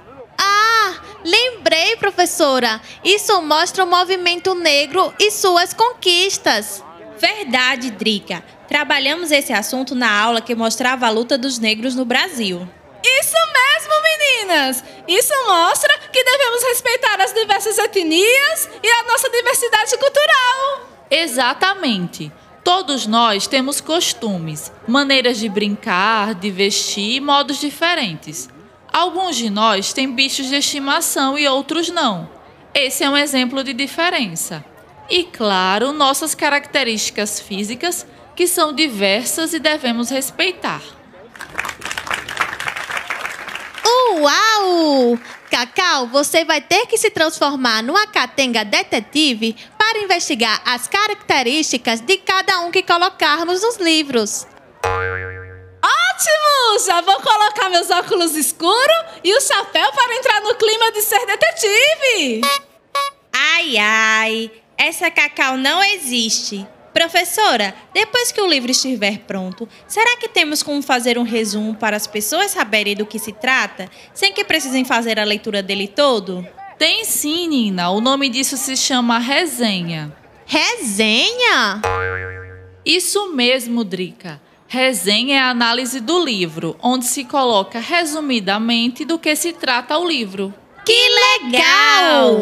Lembrei, 1.25 1.97
professora. 1.97 2.81
Isso 3.03 3.41
mostra 3.41 3.83
o 3.83 3.87
movimento 3.87 4.55
negro 4.55 5.13
e 5.19 5.31
suas 5.31 5.73
conquistas. 5.73 6.85
Verdade, 7.17 7.91
Drica. 7.91 8.45
Trabalhamos 8.69 9.31
esse 9.31 9.53
assunto 9.53 9.95
na 9.95 10.11
aula 10.11 10.43
que 10.43 10.55
mostrava 10.55 11.07
a 11.07 11.11
luta 11.11 11.39
dos 11.39 11.59
negros 11.59 11.95
no 11.95 12.05
Brasil. 12.05 12.69
Isso 13.03 13.37
mesmo, 13.53 13.95
meninas! 14.03 14.85
Isso 15.07 15.33
mostra 15.47 15.99
que 16.13 16.25
devemos 16.25 16.63
respeitar 16.65 17.21
as 17.21 17.33
diversas 17.33 17.79
etnias 17.79 18.69
e 18.83 18.89
a 18.91 19.03
nossa 19.05 19.31
diversidade 19.31 19.97
cultural. 19.99 20.89
Exatamente. 21.11 22.33
Todos 22.63 23.07
nós 23.07 23.47
temos 23.47 23.81
costumes, 23.81 24.73
maneiras 24.89 25.39
de 25.39 25.51
brincar, 25.51 26.35
de 26.35 26.51
vestir 26.51 27.17
e 27.17 27.21
modos 27.21 27.61
diferentes. 27.61 28.49
Alguns 28.95 29.35
de 29.35 29.51
nós 29.51 29.93
têm 29.93 30.15
bichos 30.15 30.47
de 30.47 30.55
estimação 30.55 31.37
e 31.37 31.49
outros 31.49 31.89
não. 31.89 32.31
Esse 32.73 33.03
é 33.03 33.11
um 33.11 33.17
exemplo 33.17 33.65
de 33.65 33.73
diferença. 33.73 34.65
E, 35.11 35.25
claro, 35.25 35.93
nossas 35.93 36.33
características 36.33 37.41
físicas, 37.41 38.07
que 38.37 38.47
são 38.47 38.73
diversas 38.73 39.53
e 39.53 39.59
devemos 39.59 40.11
respeitar. 40.11 40.81
Uau! 43.85 45.19
Cacau, 45.51 46.07
você 46.07 46.45
vai 46.45 46.61
ter 46.61 46.87
que 46.87 46.97
se 46.97 47.11
transformar 47.11 47.83
numa 47.83 48.07
catenga 48.07 48.65
detetive 48.65 49.57
para 49.77 49.99
investigar 49.99 50.63
as 50.65 50.87
características 50.87 52.01
de 52.01 52.19
cada 52.19 52.61
um 52.61 52.71
que 52.71 52.85
colocarmos 52.85 53.61
nos 53.61 53.77
livros. 53.79 54.47
Ótimo! 56.15 56.87
Já 56.87 57.01
vou 57.01 57.21
colocar 57.21 57.69
meus 57.69 57.91
óculos 57.91 58.37
escuros 58.37 59.05
e 59.23 59.35
o 59.35 59.41
chapéu 59.41 59.91
para 59.93 60.15
entrar 60.15 60.41
no 60.43 60.55
clima 60.55 60.93
de 60.93 61.03
ser 61.03 61.27
detetive. 61.27 62.41
Ai, 63.33 63.77
ai, 63.77 64.51
essa 64.79 65.11
Cacau 65.11 65.57
não 65.57 65.83
existe. 65.83 66.67
Professora, 66.93 67.75
depois 67.93 68.31
que 68.31 68.41
o 68.41 68.47
livro 68.47 68.71
estiver 68.71 69.19
pronto, 69.21 69.69
será 69.89 70.17
que 70.17 70.29
temos 70.29 70.63
como 70.63 70.81
fazer 70.81 71.19
um 71.19 71.25
resumo 71.25 71.75
para 71.75 71.97
as 71.97 72.07
pessoas 72.07 72.53
saberem 72.53 72.95
do 72.95 73.07
que 73.07 73.19
se 73.19 73.33
trata, 73.33 73.91
sem 74.13 74.33
que 74.33 74.45
precisem 74.45 74.85
fazer 74.85 75.19
a 75.19 75.25
leitura 75.25 75.61
dele 75.65 75.89
todo? 75.89 76.47
Tem 76.79 77.05
sim, 77.05 77.49
Nina. 77.49 77.91
O 77.91 78.01
nome 78.01 78.29
disso 78.29 78.57
se 78.57 78.77
chama 78.77 79.19
resenha. 79.19 80.17
Resenha? 80.47 81.83
Isso 82.85 83.33
mesmo, 83.33 83.83
Drica. 83.83 84.41
Resenha 84.67 85.37
é 85.37 85.41
a 85.41 85.51
análise 85.51 86.01
do 86.01 86.19
livro, 86.25 86.77
onde 86.83 87.07
se 87.07 87.25
coloca 87.25 87.79
resumidamente 87.79 89.05
do 89.05 89.19
que 89.19 89.37
se 89.37 89.53
trata 89.53 89.97
o 89.99 90.07
livro. 90.07 90.53
Que 90.85 91.09
legal! 91.43 92.41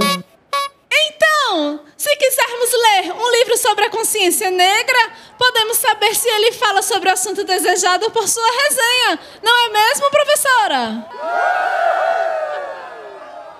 Então, 0.93 1.81
se 1.97 2.15
quisermos 2.17 2.71
ler 2.73 3.13
um 3.13 3.31
livro 3.31 3.57
sobre 3.57 3.85
a 3.85 3.91
consciência 3.91 4.51
negra, 4.51 5.13
podemos 5.39 5.77
saber 5.77 6.15
se 6.15 6.29
ele 6.29 6.53
fala 6.53 6.83
sobre 6.83 7.09
o 7.09 7.13
assunto 7.13 7.45
desejado 7.45 8.11
por 8.11 8.27
sua 8.27 8.47
resenha. 8.47 9.19
Não 9.43 9.67
é 9.67 9.69
mesmo, 9.71 10.11
professora? 10.11 11.09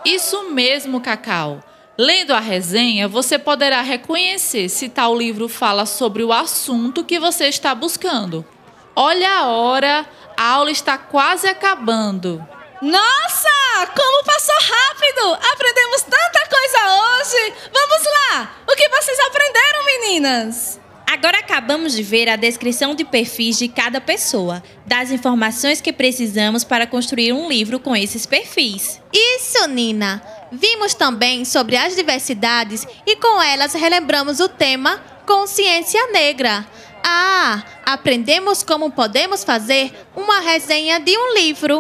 Isso 0.05 0.51
mesmo, 0.51 1.01
Cacau. 1.01 1.63
Lendo 1.99 2.33
a 2.33 2.41
resenha, 2.41 3.07
você 3.07 3.39
poderá 3.39 3.83
reconhecer 3.83 4.71
se 4.71 4.89
tal 4.89 5.15
livro 5.15 5.47
fala 5.47 5.85
sobre 5.85 6.25
o 6.25 6.33
assunto 6.33 7.05
que 7.05 7.21
você 7.21 7.47
está 7.47 7.75
buscando. 7.75 8.45
Olha 8.97 9.31
a 9.31 9.49
hora, 9.49 10.07
a 10.37 10.49
aula 10.49 10.71
está 10.71 10.97
quase 10.97 11.47
acabando. 11.47 12.47
Nossa, 12.81 13.87
como 13.95 14.25
passou 14.25 14.55
rápido! 14.55 15.35
Aprendemos 15.53 16.03
tanta 16.03 16.49
coisa 16.49 16.79
hoje! 16.95 17.55
Vamos 17.73 18.07
lá! 18.07 18.57
O 18.67 18.75
que 18.75 18.89
vocês 18.89 19.19
aprenderam, 19.21 19.85
meninas? 19.85 20.81
Agora 21.07 21.39
acabamos 21.41 21.93
de 21.93 22.03
ver 22.03 22.27
a 22.31 22.37
descrição 22.37 22.95
de 22.95 23.05
perfis 23.05 23.59
de 23.59 23.69
cada 23.69 24.01
pessoa, 24.01 24.63
das 24.87 25.11
informações 25.11 25.81
que 25.81 25.93
precisamos 25.93 26.65
para 26.65 26.87
construir 26.87 27.35
um 27.35 27.51
livro 27.51 27.79
com 27.79 27.95
esses 27.95 28.25
perfis. 28.25 28.99
Isso, 29.13 29.67
Nina! 29.69 30.42
Vimos 30.53 30.93
também 30.93 31.47
sobre 31.47 31.79
as 31.79 31.97
diversidades 31.97 32.87
e 33.07 33.17
com 33.17 33.41
elas 33.41 33.73
relembramos 33.73 34.39
o 34.39 34.51
tema 34.51 34.99
Consciência 35.27 36.09
Negra. 36.09 36.67
Ah, 37.03 37.63
aprendemos 37.87 38.63
como 38.63 38.93
podemos 38.93 39.45
fazer 39.45 39.91
uma 40.15 40.41
resenha 40.41 41.01
de 41.01 41.17
um 41.17 41.33
livro. 41.33 41.79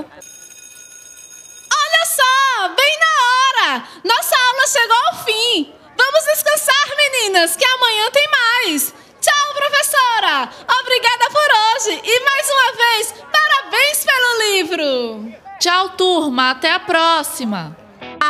Olha 1.70 2.06
só, 2.06 2.68
bem 2.74 2.98
na 2.98 3.66
hora! 3.68 3.88
Nossa 4.02 4.34
aula 4.34 4.66
chegou 4.66 4.96
ao 4.96 5.24
fim. 5.24 5.74
Vamos 5.94 6.24
descansar, 6.24 6.96
meninas, 6.96 7.54
que 7.54 7.66
amanhã 7.66 8.10
tem 8.10 8.26
mais. 8.30 8.94
Tchau, 9.20 9.54
professora! 9.54 10.48
Obrigada 10.80 11.28
por 11.30 11.48
hoje 11.60 12.00
e 12.02 12.24
mais 12.24 12.50
uma 12.50 12.72
vez, 12.72 13.14
parabéns 13.30 14.02
pelo 14.02 14.38
livro! 14.50 15.42
Tchau, 15.60 15.90
turma. 15.90 16.52
Até 16.52 16.72
a 16.72 16.80
próxima. 16.80 17.81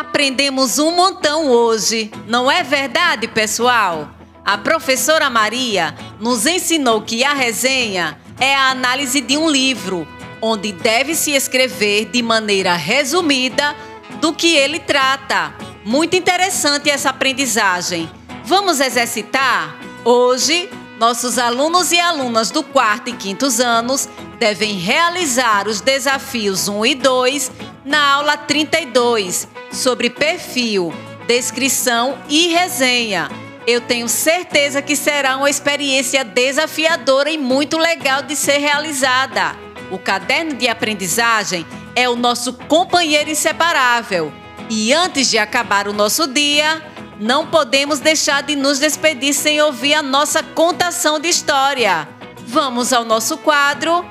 Aprendemos 0.03 0.81
um 0.81 0.91
montão 0.91 1.49
hoje, 1.49 2.11
não 2.27 2.51
é 2.51 2.65
verdade, 2.65 3.29
pessoal? 3.29 4.11
A 4.45 4.59
professora 4.59 5.31
Maria 5.31 5.95
nos 6.19 6.45
ensinou 6.45 7.03
que 7.03 7.23
a 7.23 7.33
resenha 7.33 8.19
é 8.41 8.53
a 8.53 8.71
análise 8.71 9.21
de 9.21 9.37
um 9.37 9.49
livro, 9.49 10.07
onde 10.41 10.73
deve 10.73 11.15
se 11.15 11.31
escrever 11.31 12.07
de 12.07 12.21
maneira 12.21 12.75
resumida 12.75 13.77
do 14.21 14.33
que 14.33 14.57
ele 14.57 14.81
trata. 14.81 15.55
Muito 15.85 16.17
interessante 16.17 16.91
essa 16.91 17.11
aprendizagem. 17.11 18.11
Vamos 18.45 18.81
exercitar? 18.81 19.79
Hoje, 20.05 20.69
nossos 20.99 21.39
alunos 21.39 21.93
e 21.93 22.01
alunas 22.01 22.51
do 22.51 22.65
quarto 22.65 23.09
e 23.09 23.13
quintos 23.13 23.61
anos 23.61 24.09
devem 24.41 24.79
realizar 24.79 25.69
os 25.69 25.81
desafios 25.81 26.67
1 26.67 26.87
e 26.87 26.95
2 26.97 27.53
na 27.85 28.15
aula 28.15 28.37
32 28.37 29.49
sobre 29.71 30.11
perfil, 30.11 30.93
descrição 31.27 32.19
e 32.29 32.49
resenha. 32.49 33.31
Eu 33.67 33.81
tenho 33.81 34.09
certeza 34.09 34.83
que 34.83 34.97
será 34.97 35.37
uma 35.37 35.51
experiência 35.51 36.25
desafiadora 36.25 37.31
e 37.31 37.39
muito 37.39 37.79
legal 37.79 38.23
de 38.23 38.35
ser 38.35 38.59
realizada. 38.59 39.57
O 39.91 39.99
caderno 39.99 40.55
de 40.55 40.69
aprendizagem 40.69 41.67
é 41.95 42.09
o 42.09 42.17
nosso 42.17 42.53
companheiro 42.55 43.31
inseparável. 43.31 44.33
E 44.69 44.93
antes 44.93 45.31
de 45.31 45.39
acabar 45.39 45.87
o 45.87 45.93
nosso 45.93 46.27
dia, 46.27 46.83
não 47.21 47.47
podemos 47.47 48.01
deixar 48.01 48.43
de 48.43 48.57
nos 48.57 48.79
despedir 48.79 49.35
sem 49.35 49.61
ouvir 49.61 49.95
a 49.95 50.03
nossa 50.03 50.43
contação 50.43 51.21
de 51.21 51.29
história. 51.29 52.09
Vamos 52.47 52.93
ao 52.93 53.05
nosso 53.05 53.39
quadro 53.39 54.05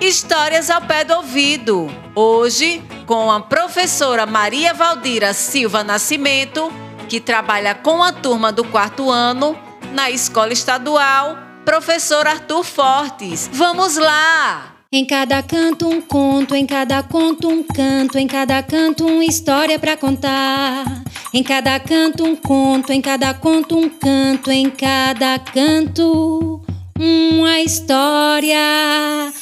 Histórias 0.00 0.70
ao 0.70 0.82
pé 0.82 1.04
do 1.04 1.14
ouvido. 1.14 1.88
Hoje, 2.14 2.82
com 3.06 3.30
a 3.30 3.40
professora 3.40 4.26
Maria 4.26 4.74
Valdira 4.74 5.32
Silva 5.32 5.84
Nascimento, 5.84 6.72
que 7.08 7.20
trabalha 7.20 7.74
com 7.74 8.02
a 8.02 8.12
turma 8.12 8.52
do 8.52 8.64
quarto 8.64 9.10
ano 9.10 9.56
na 9.92 10.10
escola 10.10 10.52
estadual, 10.52 11.38
professor 11.64 12.26
Arthur 12.26 12.64
Fortes. 12.64 13.48
Vamos 13.52 13.96
lá! 13.96 14.74
Em 14.92 15.04
cada 15.04 15.42
canto 15.42 15.88
um 15.88 16.00
conto, 16.00 16.54
em 16.54 16.66
cada 16.66 17.02
conto 17.02 17.48
um 17.48 17.62
canto, 17.62 18.18
em 18.18 18.26
cada 18.26 18.62
canto 18.62 19.06
uma 19.06 19.24
história 19.24 19.78
para 19.78 19.96
contar. 19.96 20.84
Em 21.32 21.42
cada 21.42 21.80
canto 21.80 22.24
um 22.24 22.36
conto, 22.36 22.92
em 22.92 23.00
cada 23.00 23.34
conto 23.34 23.76
um 23.76 23.88
canto, 23.88 24.50
em 24.52 24.70
cada 24.70 25.38
canto 25.38 26.60
uma 26.96 27.60
história 27.60 29.32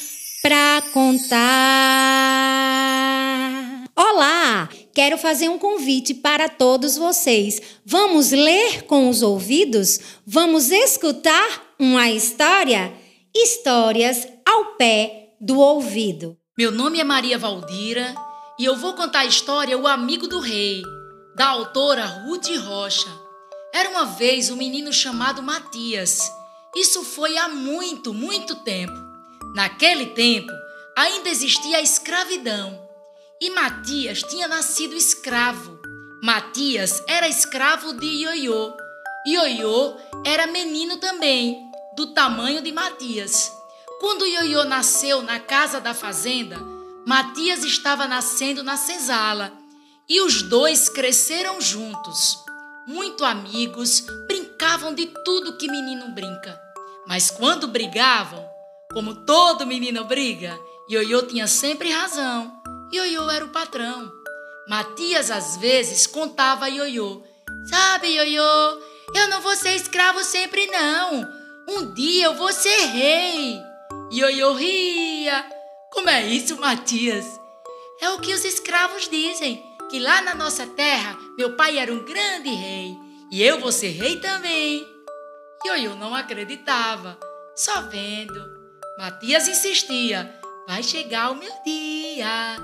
contar. 0.92 2.12
Olá, 3.96 4.68
quero 4.94 5.16
fazer 5.16 5.49
um 5.49 5.58
convite 5.58 6.12
para 6.14 6.49
todos 6.49 6.96
vocês. 6.96 7.61
Vamos 7.84 8.30
ler 8.30 8.82
com 8.82 9.08
os 9.08 9.22
ouvidos? 9.22 9.99
Vamos 10.26 10.70
escutar 10.70 11.75
uma 11.78 12.11
história? 12.11 12.92
Histórias 13.35 14.28
ao 14.46 14.76
pé 14.76 15.35
do 15.40 15.59
ouvido. 15.59 16.37
Meu 16.59 16.70
nome 16.70 17.00
é 17.00 17.05
Maria 17.05 17.38
Valdira 17.38 18.14
e 18.59 18.64
eu 18.66 18.76
vou 18.76 18.92
contar 18.92 19.20
a 19.20 19.26
história 19.26 19.78
O 19.78 19.87
Amigo 19.87 20.28
do 20.28 20.38
Rei, 20.38 20.83
da 21.35 21.48
autora 21.48 22.05
Ruth 22.05 22.48
Rocha. 22.59 23.09
Era 23.74 23.88
uma 23.88 24.05
vez 24.05 24.50
um 24.50 24.57
menino 24.57 24.92
chamado 24.92 25.42
Matias. 25.42 26.20
Isso 26.76 27.02
foi 27.02 27.38
há 27.38 27.48
muito, 27.48 28.12
muito 28.12 28.57
tempo. 28.57 28.92
Naquele 29.55 30.07
tempo, 30.07 30.52
ainda 30.96 31.28
existia 31.28 31.78
a 31.78 31.83
escravidão 31.83 32.88
e 33.40 33.50
Matias 33.50 34.22
tinha 34.22 34.46
nascido 34.46 34.94
escravo. 34.94 35.81
Matias 36.22 37.02
era 37.09 37.28
escravo 37.28 37.92
de 37.94 38.07
Ioiô. 38.07 38.72
Ioiô 39.26 39.96
era 40.24 40.46
menino 40.46 40.98
também, 40.98 41.61
do 41.96 42.14
tamanho 42.14 42.62
de 42.62 42.70
Matias. 42.70 43.50
Quando 44.00 44.26
Ioiô 44.26 44.64
nasceu 44.64 45.22
na 45.22 45.40
casa 45.40 45.81
da 45.81 45.92
fazenda, 45.94 46.57
Matias 47.05 47.64
estava 47.64 48.07
nascendo 48.07 48.62
na 48.62 48.76
senzala 48.76 49.52
e 50.09 50.20
os 50.20 50.42
dois 50.42 50.88
cresceram 50.88 51.61
juntos. 51.61 52.38
Muito 52.87 53.24
amigos, 53.24 54.05
brincavam 54.28 54.94
de 54.94 55.07
tudo 55.24 55.57
que 55.57 55.70
menino 55.70 56.12
brinca. 56.12 56.61
Mas 57.07 57.31
quando 57.31 57.66
brigavam, 57.66 58.44
como 58.92 59.24
todo 59.24 59.66
menino 59.66 60.05
briga, 60.05 60.57
Ioiô 60.90 61.23
tinha 61.23 61.47
sempre 61.47 61.90
razão. 61.90 62.53
Ioiô 62.92 63.31
era 63.31 63.45
o 63.45 63.51
patrão. 63.51 64.12
Matias 64.68 65.31
às 65.31 65.57
vezes 65.57 66.07
contava 66.07 66.66
a 66.66 66.68
Ioiô: 66.68 67.23
Sabe, 67.68 68.09
Ioiô, 68.09 68.81
eu 69.14 69.29
não 69.29 69.40
vou 69.40 69.55
ser 69.57 69.75
escravo 69.77 70.23
sempre, 70.25 70.66
não. 70.66 71.29
Um 71.68 71.95
dia 71.95 72.27
eu 72.27 72.35
vou 72.35 72.53
ser 72.53 72.87
rei. 72.87 73.61
Ioiô 74.12 74.53
ria. 74.55 75.45
Como 75.92 76.11
é 76.11 76.27
isso, 76.27 76.59
Matias? 76.59 77.27
É 78.01 78.11
o 78.11 78.21
que 78.21 78.35
os 78.35 78.45
escravos 78.45 79.09
dizem: 79.09 79.62
que 79.88 80.01
lá 80.01 80.23
na 80.23 80.35
nossa 80.35 80.66
terra 80.66 81.16
meu 81.37 81.55
pai 81.55 81.79
era 81.79 81.92
um 81.92 82.05
grande 82.05 82.49
rei 82.49 82.97
e 83.31 83.42
eu 83.42 83.61
vou 83.61 83.71
ser 83.71 83.88
rei 83.88 84.16
também. 84.16 84.87
Ioiô 85.64 85.95
não 85.95 86.14
acreditava, 86.14 87.18
só 87.55 87.83
vendo. 87.83 88.42
Matias 88.99 89.49
insistia: 89.49 90.41
vai 90.66 90.83
chegar 90.83 91.31
o 91.31 91.37
meu 91.37 91.53
dia. 91.64 92.57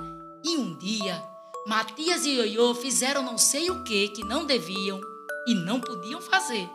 E 0.44 0.56
um 0.56 0.76
dia, 0.76 1.22
Matias 1.66 2.24
e 2.24 2.30
Ioiô 2.30 2.74
fizeram 2.74 3.22
não 3.22 3.36
sei 3.36 3.70
o 3.70 3.82
que 3.84 4.08
que 4.08 4.24
não 4.24 4.44
deviam 4.44 5.00
e 5.46 5.54
não 5.54 5.80
podiam 5.80 6.20
fazer. 6.20 6.68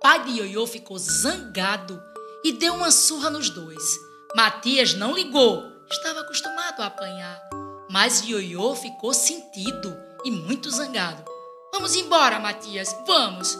Pai 0.00 0.24
de 0.24 0.38
Ioiô 0.38 0.66
ficou 0.66 0.98
zangado 0.98 2.02
e 2.44 2.52
deu 2.52 2.74
uma 2.74 2.90
surra 2.90 3.30
nos 3.30 3.50
dois. 3.50 3.82
Matias 4.34 4.94
não 4.94 5.14
ligou, 5.14 5.64
estava 5.90 6.20
acostumado 6.20 6.80
a 6.80 6.86
apanhar. 6.86 7.40
Mas 7.90 8.20
Ioiô 8.20 8.74
ficou 8.74 9.14
sentido 9.14 9.96
e 10.24 10.30
muito 10.30 10.70
zangado. 10.70 11.24
Vamos 11.72 11.94
embora, 11.94 12.40
Matias, 12.40 12.94
vamos. 13.06 13.58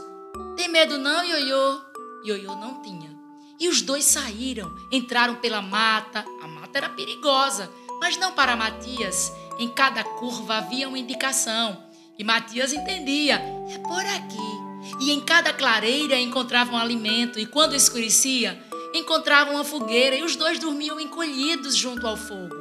Tem 0.57 0.69
medo 0.69 0.99
não, 0.99 1.25
Ioiô? 1.25 1.81
Ioiô 2.25 2.57
não 2.57 2.83
tinha. 2.83 3.17
E 3.59 3.69
os 3.69 3.83
dois 3.83 4.05
saíram, 4.05 4.75
entraram 4.91 5.37
pela 5.37 5.63
mata. 5.63 6.25
A 6.43 6.49
era 6.77 6.89
perigosa, 6.89 7.71
mas 8.01 8.17
não 8.17 8.33
para 8.33 8.57
Matias. 8.57 9.33
Em 9.59 9.69
cada 9.69 10.05
curva 10.05 10.57
havia 10.57 10.89
uma 10.89 10.99
indicação. 10.99 11.83
E 12.19 12.25
Matias 12.25 12.73
entendia: 12.73 13.43
é 13.71 13.79
por 13.79 14.05
aqui. 14.05 15.01
E 15.01 15.11
em 15.11 15.21
cada 15.21 15.53
clareira 15.53 16.19
encontravam 16.19 16.79
alimento, 16.79 17.39
e 17.39 17.47
quando 17.47 17.75
escurecia, 17.75 18.63
encontravam 18.95 19.55
uma 19.55 19.65
fogueira, 19.65 20.15
e 20.15 20.23
os 20.23 20.37
dois 20.37 20.59
dormiam 20.59 21.01
encolhidos 21.01 21.75
junto 21.77 22.07
ao 22.07 22.17
fogo. 22.17 22.55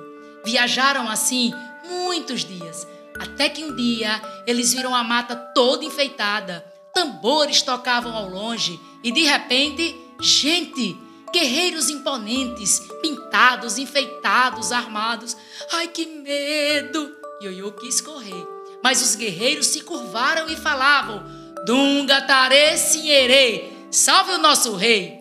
Viajaram 0.44 1.10
assim 1.10 1.54
muitos 1.88 2.44
dias, 2.44 2.88
até 3.20 3.50
que 3.50 3.64
um 3.64 3.76
dia 3.76 4.22
eles 4.48 4.74
viram 4.74 4.96
a 4.96 5.04
mata 5.04 5.36
toda 5.36 5.86
enfeitada. 5.86 6.66
Tambores 6.94 7.62
tocavam 7.62 8.16
ao 8.16 8.30
longe, 8.30 8.80
e 9.04 9.12
de 9.12 9.24
repente 9.24 10.06
Gente, 10.20 10.98
guerreiros 11.36 11.90
imponentes, 11.90 12.80
pintados, 13.02 13.78
enfeitados, 13.78 14.72
armados. 14.72 15.36
Ai, 15.74 15.90
que 15.90 16.06
medo! 16.06 17.14
Ioiô 17.42 17.74
quis 17.74 18.00
correr, 18.00 18.48
mas 18.82 19.02
os 19.02 19.16
guerreiros 19.16 19.68
se 19.68 19.82
curvaram 19.82 20.48
e 20.48 20.56
falavam: 20.56 21.26
Dunga 21.66 22.22
Tare 22.22 22.78
Sinherê, 22.78 23.66
salve 23.92 24.32
o 24.32 24.38
nosso 24.38 24.78
rei! 24.78 25.20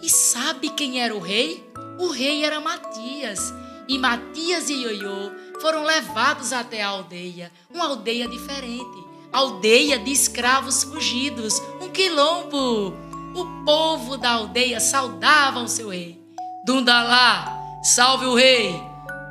E 0.00 0.08
sabe 0.08 0.70
quem 0.70 1.02
era 1.02 1.12
o 1.12 1.18
rei? 1.18 1.68
O 1.98 2.06
rei 2.06 2.44
era 2.44 2.60
Matias. 2.60 3.52
E 3.88 3.98
Matias 3.98 4.70
e 4.70 4.74
Ioiô 4.74 5.32
foram 5.60 5.82
levados 5.82 6.52
até 6.52 6.82
a 6.82 6.88
aldeia, 6.88 7.50
uma 7.68 7.86
aldeia 7.86 8.28
diferente, 8.28 9.04
aldeia 9.32 9.98
de 9.98 10.12
escravos 10.12 10.84
fugidos, 10.84 11.60
um 11.80 11.88
quilombo. 11.88 13.07
O 13.34 13.64
povo 13.64 14.16
da 14.16 14.30
aldeia 14.30 14.80
saudava 14.80 15.60
o 15.60 15.68
seu 15.68 15.90
rei. 15.90 16.20
Dundalá, 16.64 17.56
salve 17.82 18.26
o 18.26 18.34
rei! 18.34 18.74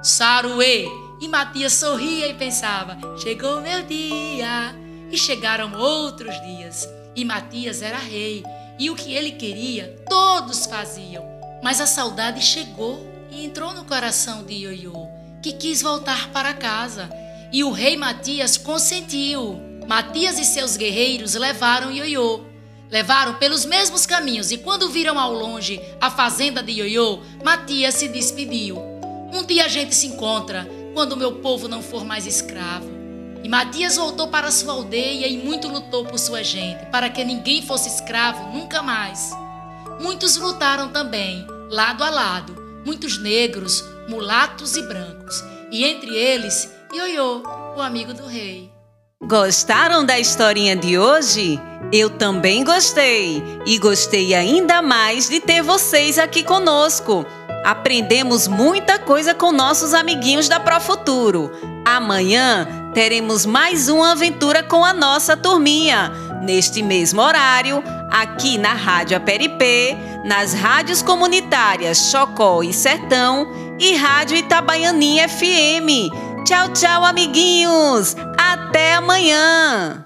Saruê! 0.04 0.88
E 1.20 1.28
Matias 1.28 1.74
sorria 1.74 2.28
e 2.28 2.34
pensava: 2.34 2.98
chegou 3.18 3.62
meu 3.62 3.84
dia, 3.84 4.76
E 5.12 5.18
chegaram 5.18 5.74
outros 5.74 6.40
dias, 6.42 6.88
e 7.16 7.24
Matias 7.26 7.82
era 7.82 7.98
rei, 7.98 8.44
e 8.78 8.90
o 8.90 8.96
que 8.96 9.14
ele 9.14 9.32
queria, 9.32 9.96
todos 10.08 10.66
faziam. 10.66 11.24
Mas 11.64 11.82
a 11.82 11.88
saudade 11.88 12.42
chegou 12.42 13.06
e 13.32 13.46
entrou 13.46 13.74
no 13.74 13.86
coração 13.86 14.44
de 14.44 14.54
Ioiô, 14.54 15.08
que 15.42 15.54
quis 15.54 15.82
voltar 15.82 16.30
para 16.30 16.54
casa. 16.54 17.10
E 17.52 17.64
o 17.64 17.72
rei 17.72 17.98
Matias 17.98 18.58
consentiu. 18.58 19.60
Matias 19.88 20.38
e 20.38 20.44
seus 20.44 20.76
guerreiros 20.76 21.34
levaram 21.34 21.92
Ioiô. 21.92 22.42
Levaram 22.90 23.34
pelos 23.36 23.66
mesmos 23.66 24.06
caminhos 24.06 24.52
e 24.52 24.58
quando 24.58 24.90
viram 24.90 25.20
ao 25.20 25.34
longe 25.34 25.82
a 26.00 26.10
fazenda 26.10 26.64
de 26.64 26.72
Ioiô, 26.72 27.20
Matias 27.44 27.96
se 27.96 28.08
despediu. 28.08 28.78
Um 29.34 29.44
dia 29.46 29.66
a 29.66 29.68
gente 29.68 29.94
se 29.94 30.08
encontra, 30.08 30.68
quando 30.94 31.12
o 31.12 31.18
meu 31.18 31.34
povo 31.34 31.68
não 31.68 31.82
for 31.82 32.06
mais 32.06 32.26
escravo. 32.26 32.90
E 33.44 33.50
Matias 33.50 33.98
voltou 33.98 34.30
para 34.30 34.52
sua 34.52 34.74
aldeia 34.74 35.28
e 35.28 35.38
muito 35.38 35.68
lutou 35.68 36.06
por 36.06 36.18
sua 36.18 36.44
gente, 36.44 36.86
para 36.88 37.10
que 37.10 37.24
ninguém 37.24 37.62
fosse 37.62 37.90
escravo 37.90 38.52
nunca 38.52 38.82
mais. 38.82 39.32
Muitos 40.00 40.38
lutaram 40.38 40.90
também, 40.90 41.46
lado 41.70 42.04
a 42.04 42.10
lado, 42.10 42.56
muitos 42.86 43.22
negros, 43.22 43.84
mulatos 44.08 44.78
e 44.78 44.82
brancos, 44.82 45.44
e 45.72 45.84
entre 45.84 46.16
eles, 46.16 46.72
Ioiô, 46.94 47.44
o 47.76 47.82
amigo 47.82 48.14
do 48.14 48.26
rei. 48.26 48.77
Gostaram 49.24 50.06
da 50.06 50.20
historinha 50.20 50.76
de 50.76 50.98
hoje? 50.98 51.60
Eu 51.92 52.10
também 52.10 52.64
gostei 52.64 53.44
e 53.66 53.80
gostei 53.80 54.36
ainda 54.36 54.82
mais 54.82 55.28
de 55.28 55.40
ter 55.40 55.62
vocês 55.64 56.20
aqui 56.20 56.44
conosco. 56.44 57.26
Aprendemos 57.66 58.48
muita 58.48 59.00
coisa 59.00 59.34
com 59.34 59.52
nossos 59.52 59.94
amiguinhos 59.94 60.48
da 60.48 60.60
Profuturo. 60.60 61.52
Amanhã 61.84 62.68
teremos 62.94 63.46
mais 63.46 63.90
uma 63.90 64.12
aventura 64.12 64.62
com 64.62 64.86
a 64.86 64.94
nossa 64.94 65.36
turminha, 65.36 66.12
neste 66.44 66.84
mesmo 66.84 67.20
horário, 67.20 67.84
aqui 68.12 68.58
na 68.58 68.74
Rádio 68.74 69.18
Aperipê, 69.18 69.98
nas 70.24 70.54
rádios 70.54 71.02
comunitárias 71.02 72.12
Chocó 72.12 72.62
e 72.62 72.72
Sertão 72.72 73.52
e 73.80 73.96
Rádio 73.96 74.38
Itabaianinha 74.38 75.28
FM. 75.28 76.27
Tchau, 76.48 76.70
tchau, 76.70 77.04
amiguinhos! 77.04 78.16
Até 78.38 78.94
amanhã! 78.94 80.06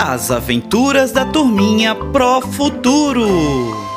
As 0.00 0.30
aventuras 0.30 1.10
da 1.10 1.24
turminha 1.24 1.92
Pro 1.96 2.40
Futuro. 2.40 3.87